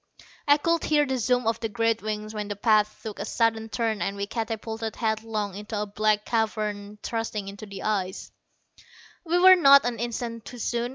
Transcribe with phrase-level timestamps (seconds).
[0.47, 3.69] I could hear the zoom of the great wings when the path took a sudden
[3.69, 8.31] turn and we catapulted headlong into a black cavern thrusting into the ice.
[9.27, 10.89] We were not an instant too soon.